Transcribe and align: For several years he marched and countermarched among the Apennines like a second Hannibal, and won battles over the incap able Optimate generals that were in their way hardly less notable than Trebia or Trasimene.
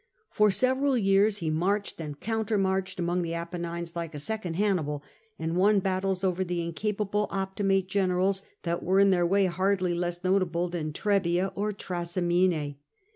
For 0.31 0.49
several 0.49 0.97
years 0.97 1.37
he 1.37 1.51
marched 1.51 2.01
and 2.01 2.19
countermarched 2.19 2.97
among 2.97 3.21
the 3.21 3.35
Apennines 3.35 3.95
like 3.95 4.15
a 4.15 4.17
second 4.17 4.55
Hannibal, 4.55 5.03
and 5.37 5.55
won 5.55 5.77
battles 5.79 6.23
over 6.23 6.43
the 6.43 6.57
incap 6.59 6.99
able 7.01 7.27
Optimate 7.27 7.85
generals 7.85 8.41
that 8.63 8.81
were 8.81 8.99
in 8.99 9.11
their 9.11 9.27
way 9.27 9.45
hardly 9.45 9.93
less 9.93 10.23
notable 10.23 10.69
than 10.69 10.91
Trebia 10.91 11.51
or 11.53 11.71
Trasimene. 11.71 12.77